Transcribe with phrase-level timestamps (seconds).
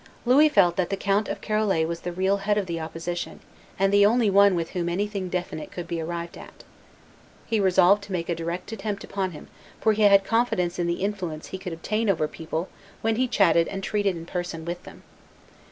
[0.25, 3.39] Louis felt that the Count of Charolais was the real head of the opposition,
[3.77, 6.63] and the only one with whom anything definite could he arrived at.
[7.45, 9.47] He resolved to make a direct attempt upon him;
[9.79, 12.67] for he had confidence in the influence he could obtain over people
[13.01, 15.03] when he chatted and treated in person with them.